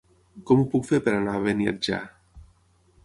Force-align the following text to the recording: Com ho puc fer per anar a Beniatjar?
Com 0.51 0.61
ho 0.61 0.65
puc 0.71 0.87
fer 0.91 0.99
per 1.09 1.13
anar 1.17 1.35
a 1.37 1.43
Beniatjar? 1.45 2.03